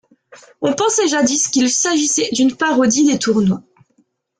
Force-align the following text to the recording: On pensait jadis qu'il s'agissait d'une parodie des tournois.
On 0.63 0.73
pensait 0.73 1.07
jadis 1.07 1.47
qu'il 1.47 1.69
s'agissait 1.69 2.29
d'une 2.33 2.57
parodie 2.57 3.05
des 3.05 3.19
tournois. 3.19 3.61